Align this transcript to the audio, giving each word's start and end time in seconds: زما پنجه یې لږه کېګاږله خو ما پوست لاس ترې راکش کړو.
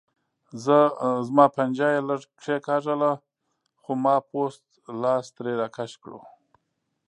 زما 1.27 1.45
پنجه 1.55 1.87
یې 1.93 2.01
لږه 2.09 2.29
کېګاږله 2.41 3.11
خو 3.81 3.91
ما 4.03 4.15
پوست 4.29 4.63
لاس 5.01 5.25
ترې 5.35 5.51
راکش 5.61 5.91
کړو. 6.03 6.19